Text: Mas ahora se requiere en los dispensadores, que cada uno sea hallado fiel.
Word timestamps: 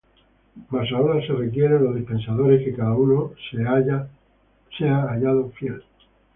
Mas 0.71 0.91
ahora 0.91 1.21
se 1.27 1.31
requiere 1.31 1.75
en 1.75 1.83
los 1.83 1.93
dispensadores, 1.95 2.63
que 2.63 2.73
cada 2.73 2.93
uno 2.95 3.33
sea 3.51 5.01
hallado 5.05 5.49
fiel. 5.51 5.83